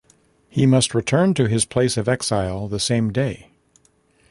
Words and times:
He 0.49 0.65
must 0.65 0.95
return 0.95 1.35
to 1.35 1.47
his 1.47 1.63
place 1.63 1.95
of 1.95 2.09
exile 2.09 2.67
the 2.67 2.79
same 2.79 3.13
day. 3.13 3.51